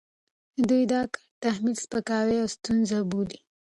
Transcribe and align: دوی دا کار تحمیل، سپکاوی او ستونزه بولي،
دوی 0.67 0.83
دا 0.91 1.01
کار 1.15 1.27
تحمیل، 1.43 1.75
سپکاوی 1.83 2.37
او 2.43 2.49
ستونزه 2.55 2.97
بولي، 3.09 3.39